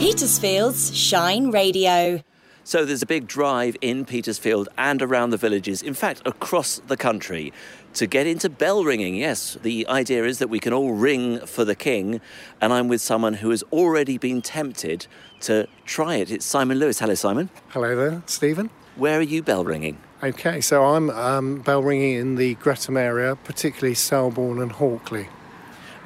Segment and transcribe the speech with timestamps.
[0.00, 2.22] Petersfield's Shine Radio.
[2.64, 6.96] So there's a big drive in Petersfield and around the villages, in fact, across the
[6.96, 7.52] country,
[7.92, 9.14] to get into bell ringing.
[9.14, 12.22] Yes, the idea is that we can all ring for the king,
[12.62, 15.06] and I'm with someone who has already been tempted
[15.40, 16.30] to try it.
[16.30, 16.98] It's Simon Lewis.
[16.98, 17.50] Hello, Simon.
[17.68, 18.70] Hello there, Stephen.
[18.96, 19.98] Where are you bell ringing?
[20.22, 25.28] Okay, so I'm um, bell ringing in the Greatham area, particularly Selborne and Hawkley.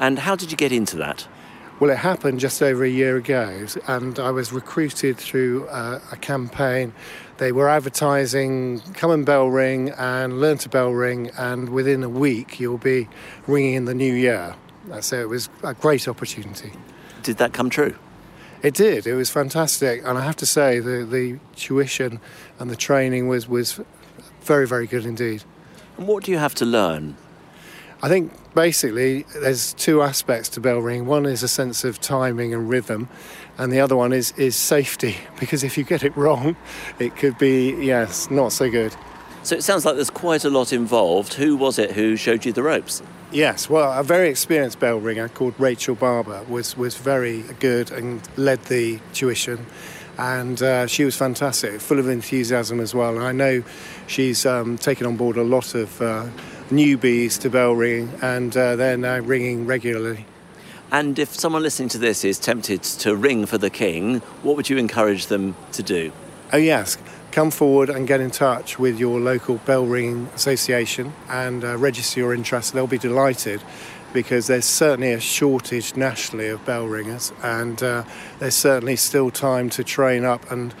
[0.00, 1.28] And how did you get into that?
[1.80, 6.16] Well, it happened just over a year ago, and I was recruited through uh, a
[6.16, 6.94] campaign.
[7.38, 12.08] They were advertising, come and bell ring and learn to bell ring, and within a
[12.08, 13.08] week you'll be
[13.48, 14.54] ringing in the new year.
[15.00, 16.70] So it was a great opportunity.
[17.24, 17.96] Did that come true?
[18.62, 19.06] It did.
[19.06, 22.20] It was fantastic, and I have to say the the tuition
[22.60, 23.80] and the training was was
[24.42, 25.42] very very good indeed.
[25.98, 27.16] And what do you have to learn?
[28.02, 31.06] I think basically there's two aspects to bell ringing.
[31.06, 33.08] One is a sense of timing and rhythm,
[33.58, 36.56] and the other one is is safety because if you get it wrong,
[36.98, 38.94] it could be yes not so good.
[39.42, 41.34] So it sounds like there's quite a lot involved.
[41.34, 43.02] Who was it who showed you the ropes?
[43.30, 48.22] Yes, well, a very experienced bell ringer called Rachel Barber was was very good and
[48.36, 49.66] led the tuition.
[50.16, 53.16] And uh, she was fantastic, full of enthusiasm as well.
[53.16, 53.64] And I know
[54.06, 56.28] she's um, taken on board a lot of uh,
[56.76, 60.26] newbies to bell ringing, and uh, they're now ringing regularly.
[60.92, 64.70] And if someone listening to this is tempted to ring for the king, what would
[64.70, 66.12] you encourage them to do?
[66.52, 66.98] Oh, yes.
[67.32, 72.20] Come forward and get in touch with your local bell ringing association and uh, register
[72.20, 72.74] your interest.
[72.74, 73.60] They'll be delighted
[74.12, 78.04] because there's certainly a shortage nationally of bell ringers, and uh,
[78.38, 80.72] there's certainly still time to train up and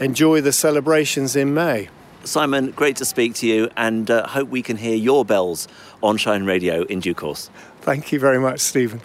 [0.00, 1.88] enjoy the celebrations in May.
[2.24, 5.68] Simon, great to speak to you, and uh, hope we can hear your bells
[6.02, 7.50] on Shine Radio in due course.
[7.82, 9.02] Thank you very much, Stephen.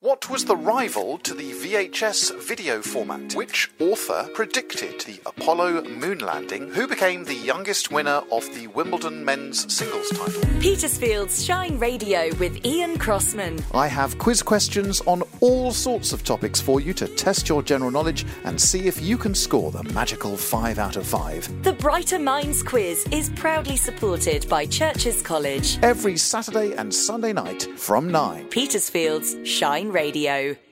[0.00, 3.34] What was the rival to the VHS video format?
[3.34, 6.70] Which author predicted the Apollo moon landing?
[6.70, 10.40] Who became the youngest winner of the Wimbledon men's singles title?
[10.58, 13.62] Petersfield's Shine Radio with Ian Crossman.
[13.74, 17.90] I have quiz questions on all sorts of topics for you to test your general
[17.90, 21.62] knowledge and see if you can score the magical 5 out of 5.
[21.62, 25.78] The Brighter Minds quiz is proudly supported by Churcher's College.
[25.82, 28.48] Every Saturday and Sunday night from 9.
[28.48, 29.90] Petersfield's Shine
[30.28, 30.71] Radio.